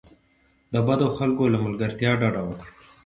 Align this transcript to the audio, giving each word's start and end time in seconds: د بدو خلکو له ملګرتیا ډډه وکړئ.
د 0.73 0.75
بدو 0.87 1.07
خلکو 1.17 1.43
له 1.53 1.57
ملګرتیا 1.65 2.11
ډډه 2.21 2.41
وکړئ. 2.45 2.69